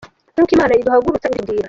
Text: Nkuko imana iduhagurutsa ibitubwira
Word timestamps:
Nkuko 0.33 0.51
imana 0.53 0.71
iduhagurutsa 0.79 1.25
ibitubwira 1.29 1.59